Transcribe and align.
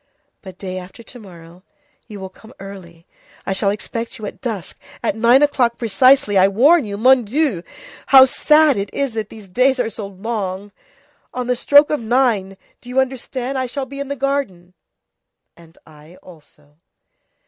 But 0.41 0.57
day 0.57 0.79
after 0.79 1.03
to 1.03 1.19
morrow 1.19 1.61
you 2.07 2.19
will 2.19 2.29
come 2.29 2.55
early. 2.59 3.05
I 3.45 3.53
shall 3.53 3.69
expect 3.69 4.17
you 4.17 4.25
at 4.25 4.41
dusk, 4.41 4.79
at 5.03 5.15
nine 5.15 5.43
o'clock 5.43 5.77
precisely, 5.77 6.39
I 6.39 6.47
warn 6.47 6.85
you. 6.85 6.97
Mon 6.97 7.23
Dieu! 7.23 7.61
how 8.07 8.25
sad 8.25 8.77
it 8.77 8.91
is 8.95 9.13
that 9.13 9.29
the 9.29 9.47
days 9.47 9.79
are 9.79 9.91
so 9.91 10.07
long! 10.07 10.71
On 11.35 11.45
the 11.45 11.55
stroke 11.55 11.91
of 11.91 11.99
nine, 11.99 12.57
do 12.81 12.89
you 12.89 12.99
understand, 12.99 13.59
I 13.59 13.67
shall 13.67 13.85
be 13.85 13.99
in 13.99 14.07
the 14.07 14.15
garden." 14.15 14.73
"And 15.55 15.77
I 15.85 16.15
also." 16.23 16.77